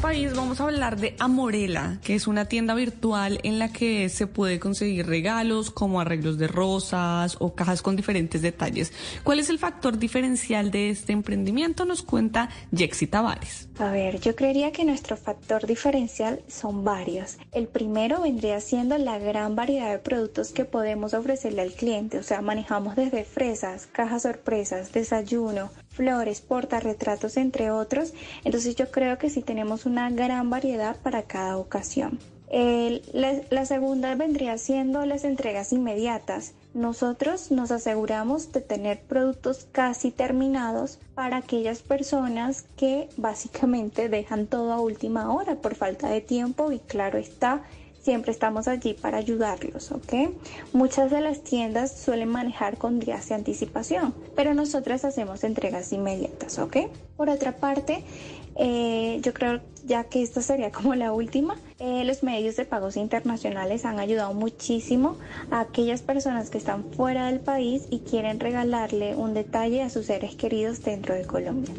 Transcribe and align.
País 0.00 0.32
vamos 0.34 0.60
a 0.60 0.64
hablar 0.64 0.96
de 0.96 1.16
Amorela, 1.18 1.98
que 2.04 2.14
es 2.14 2.28
una 2.28 2.44
tienda 2.44 2.74
virtual 2.74 3.40
en 3.42 3.58
la 3.58 3.72
que 3.72 4.08
se 4.08 4.28
puede 4.28 4.60
conseguir 4.60 5.06
regalos 5.06 5.72
como 5.72 6.00
arreglos 6.00 6.38
de 6.38 6.46
rosas 6.46 7.36
o 7.40 7.54
cajas 7.54 7.82
con 7.82 7.96
diferentes 7.96 8.40
detalles. 8.40 8.92
¿Cuál 9.24 9.40
es 9.40 9.50
el 9.50 9.58
factor 9.58 9.98
diferencial 9.98 10.70
de 10.70 10.90
este 10.90 11.12
emprendimiento? 11.12 11.84
Nos 11.84 12.02
cuenta 12.02 12.48
Jexi 12.72 13.08
Tavares. 13.08 13.68
A 13.78 13.90
ver, 13.90 14.20
yo 14.20 14.36
creería 14.36 14.70
que 14.70 14.84
nuestro 14.84 15.16
factor 15.16 15.66
diferencial 15.66 16.42
son 16.46 16.84
varios. 16.84 17.36
El 17.52 17.66
primero 17.66 18.22
vendría 18.22 18.60
siendo 18.60 18.98
la 18.98 19.18
gran 19.18 19.56
variedad 19.56 19.90
de 19.90 19.98
productos 19.98 20.52
que 20.52 20.64
podemos 20.64 21.12
ofrecerle 21.12 21.62
al 21.62 21.72
cliente. 21.72 22.18
O 22.18 22.22
sea, 22.22 22.40
manejamos 22.40 22.94
desde 22.94 23.24
fresas, 23.24 23.88
cajas 23.90 24.22
sorpresas, 24.22 24.92
desayuno, 24.92 25.70
flores, 25.98 26.40
portarretratos, 26.40 27.36
entre 27.36 27.72
otros. 27.72 28.14
Entonces 28.44 28.76
yo 28.76 28.88
creo 28.92 29.18
que 29.18 29.30
sí 29.30 29.42
tenemos 29.42 29.84
una 29.84 30.08
gran 30.10 30.48
variedad 30.48 30.96
para 31.02 31.24
cada 31.24 31.58
ocasión. 31.58 32.20
la, 33.50 33.66
segunda 33.66 34.14
vendría 34.14 34.56
siendo 34.58 35.04
las 35.04 35.24
entregas 35.24 35.72
inmediatas. 35.72 36.54
Nosotros 36.72 37.50
nos 37.50 37.72
aseguramos 37.72 38.52
de 38.52 38.60
tener 38.60 39.00
productos 39.00 39.66
casi 39.72 40.12
terminados 40.12 41.00
para 41.16 41.38
aquellas 41.38 41.82
personas 41.82 42.64
que 42.76 43.08
básicamente 43.16 44.08
dejan 44.08 44.46
todo 44.46 44.72
a 44.72 44.80
última 44.80 45.34
hora 45.34 45.56
por 45.56 45.74
falta 45.74 46.08
de 46.08 46.20
tiempo 46.20 46.70
y 46.70 46.78
claro 46.78 47.18
está, 47.18 47.64
siempre 48.00 48.32
estamos 48.32 48.68
allí 48.68 48.94
para 48.94 49.18
ayudarlos, 49.18 49.92
¿ok? 49.92 50.30
Muchas 50.72 51.10
de 51.10 51.20
las 51.20 51.42
tiendas 51.42 51.98
suelen 51.98 52.28
manejar 52.28 52.78
con 52.78 53.00
días 53.00 53.28
de 53.28 53.34
anticipación, 53.34 54.14
pero 54.34 54.54
nosotras 54.54 55.04
hacemos 55.04 55.44
entregas 55.44 55.92
inmediatas, 55.92 56.58
¿ok? 56.58 56.76
Por 57.16 57.28
otra 57.28 57.56
parte, 57.56 58.04
eh, 58.56 59.20
yo 59.22 59.32
creo 59.32 59.60
ya 59.84 60.04
que 60.04 60.22
esta 60.22 60.42
sería 60.42 60.72
como 60.72 60.94
la 60.94 61.12
última, 61.12 61.56
eh, 61.78 62.04
los 62.04 62.22
medios 62.22 62.56
de 62.56 62.64
pagos 62.64 62.96
internacionales 62.96 63.84
han 63.84 64.00
ayudado 64.00 64.34
muchísimo 64.34 65.16
a 65.50 65.60
aquellas 65.60 66.02
personas 66.02 66.50
que 66.50 66.58
están 66.58 66.84
fuera 66.92 67.26
del 67.26 67.40
país 67.40 67.84
y 67.90 68.00
quieren 68.00 68.40
regalarle 68.40 69.14
un 69.14 69.34
detalle 69.34 69.82
a 69.82 69.90
sus 69.90 70.06
seres 70.06 70.34
queridos 70.34 70.82
dentro 70.82 71.14
de 71.14 71.24
Colombia. 71.24 71.72